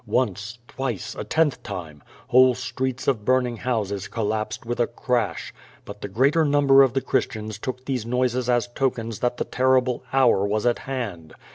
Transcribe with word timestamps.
Once, 0.07 0.57
twice, 0.67 1.13
a 1.13 1.23
tenth 1.23 1.61
time. 1.61 2.01
Whole 2.29 2.55
streets 2.55 3.07
of 3.07 3.23
burning 3.23 3.57
houses 3.57 4.07
collapsed 4.07 4.65
with 4.65 4.79
a 4.79 4.87
crash. 4.87 5.53
But 5.85 6.01
the 6.01 6.07
greater 6.07 6.43
number 6.43 6.81
of 6.81 6.93
the 6.93 7.01
Christians 7.01 7.59
took 7.59 7.85
these 7.85 8.03
noises 8.03 8.49
as 8.49 8.65
tokens 8.73 9.19
that 9.19 9.37
the 9.37 9.45
terrible 9.45 10.03
hour 10.11 10.43
was 10.43 10.65
at 10.65 10.79
hand. 10.79 11.35